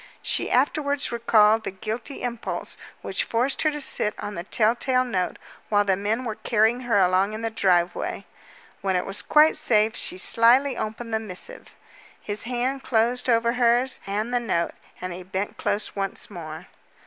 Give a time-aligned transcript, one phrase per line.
[0.23, 5.03] She afterwards recalled the guilty impulse which forced her to sit on the tell tale
[5.03, 5.37] note
[5.69, 8.25] while the men were carrying her along in the driveway.
[8.81, 11.75] When it was quite safe she slyly opened the missive.
[12.19, 16.65] His hand closed over hers, and the note, and he bent close once more.